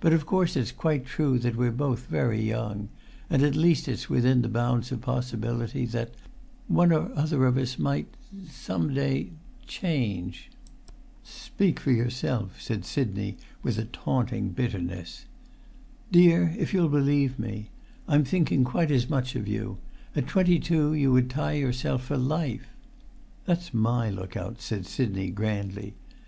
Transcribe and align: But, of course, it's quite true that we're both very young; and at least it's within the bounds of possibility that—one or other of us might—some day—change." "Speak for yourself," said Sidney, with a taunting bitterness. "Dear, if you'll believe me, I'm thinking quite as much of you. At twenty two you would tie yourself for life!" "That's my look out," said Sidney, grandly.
But, 0.00 0.12
of 0.12 0.26
course, 0.26 0.56
it's 0.56 0.72
quite 0.72 1.06
true 1.06 1.38
that 1.38 1.54
we're 1.54 1.70
both 1.70 2.08
very 2.08 2.42
young; 2.42 2.88
and 3.30 3.44
at 3.44 3.54
least 3.54 3.86
it's 3.86 4.10
within 4.10 4.42
the 4.42 4.48
bounds 4.48 4.90
of 4.90 5.02
possibility 5.02 5.86
that—one 5.86 6.90
or 6.90 7.12
other 7.16 7.46
of 7.46 7.56
us 7.56 7.78
might—some 7.78 8.92
day—change." 8.92 10.50
"Speak 11.22 11.78
for 11.78 11.92
yourself," 11.92 12.60
said 12.60 12.84
Sidney, 12.84 13.36
with 13.62 13.78
a 13.78 13.84
taunting 13.84 14.48
bitterness. 14.48 15.26
"Dear, 16.10 16.52
if 16.58 16.74
you'll 16.74 16.88
believe 16.88 17.38
me, 17.38 17.70
I'm 18.08 18.24
thinking 18.24 18.64
quite 18.64 18.90
as 18.90 19.08
much 19.08 19.36
of 19.36 19.46
you. 19.46 19.78
At 20.16 20.26
twenty 20.26 20.58
two 20.58 20.92
you 20.92 21.12
would 21.12 21.30
tie 21.30 21.52
yourself 21.52 22.02
for 22.02 22.16
life!" 22.16 22.66
"That's 23.46 23.72
my 23.72 24.10
look 24.10 24.36
out," 24.36 24.60
said 24.60 24.86
Sidney, 24.86 25.30
grandly. 25.30 25.94